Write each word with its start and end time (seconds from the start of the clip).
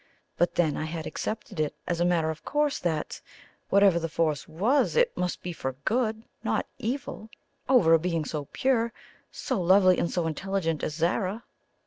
But 0.35 0.55
then, 0.55 0.77
I 0.77 0.85
had 0.85 1.05
accepted 1.05 1.59
it 1.59 1.75
as 1.87 1.99
a 1.99 2.05
matter 2.05 2.31
of 2.31 2.43
course 2.43 2.79
that, 2.79 3.21
whatever 3.69 3.99
the 3.99 4.09
force 4.09 4.47
was, 4.47 4.95
it 4.95 5.15
must 5.15 5.43
be 5.43 5.53
for 5.53 5.73
good, 5.85 6.23
not 6.43 6.65
evil, 6.79 7.29
over 7.69 7.93
a 7.93 7.99
being 7.99 8.25
so 8.25 8.45
pure, 8.45 8.91
so 9.31 9.61
lovely 9.61 9.99
and 9.99 10.09
so 10.09 10.25
intelligent 10.25 10.81
as 10.81 10.95
Zara. 10.95 11.43